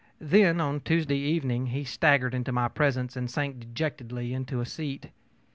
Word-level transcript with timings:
Then, 0.17 0.59
on 0.59 0.79
Tuesday 0.81 1.19
evening, 1.19 1.67
he 1.67 1.83
staggered 1.83 2.33
into 2.33 2.51
my 2.51 2.67
presence 2.69 3.15
and 3.15 3.29
sank 3.29 3.59
dejectedly 3.59 4.33
into 4.33 4.59
a 4.59 4.65
seat. 4.65 5.11